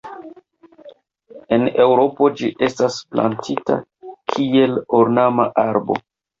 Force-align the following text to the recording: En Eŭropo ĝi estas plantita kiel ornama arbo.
En 1.57 1.65
Eŭropo 1.83 2.31
ĝi 2.41 2.49
estas 2.69 2.99
plantita 3.13 3.79
kiel 4.35 4.77
ornama 5.05 5.51
arbo. 5.69 6.03